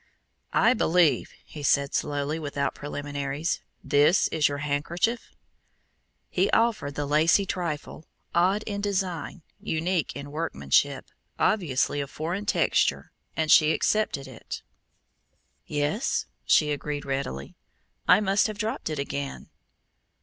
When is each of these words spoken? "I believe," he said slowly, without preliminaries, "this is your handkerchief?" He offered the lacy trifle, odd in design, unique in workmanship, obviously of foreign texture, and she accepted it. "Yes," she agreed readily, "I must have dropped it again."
"I 0.55 0.73
believe," 0.73 1.31
he 1.45 1.61
said 1.61 1.93
slowly, 1.93 2.39
without 2.39 2.73
preliminaries, 2.73 3.61
"this 3.83 4.27
is 4.29 4.47
your 4.47 4.57
handkerchief?" 4.57 5.29
He 6.27 6.49
offered 6.49 6.95
the 6.95 7.05
lacy 7.05 7.45
trifle, 7.45 8.07
odd 8.33 8.63
in 8.63 8.81
design, 8.81 9.43
unique 9.59 10.15
in 10.15 10.31
workmanship, 10.31 11.05
obviously 11.37 12.01
of 12.01 12.09
foreign 12.09 12.47
texture, 12.47 13.11
and 13.37 13.51
she 13.51 13.73
accepted 13.73 14.27
it. 14.27 14.63
"Yes," 15.67 16.25
she 16.45 16.71
agreed 16.71 17.05
readily, 17.05 17.53
"I 18.07 18.21
must 18.21 18.47
have 18.47 18.57
dropped 18.57 18.89
it 18.89 18.97
again." 18.97 19.51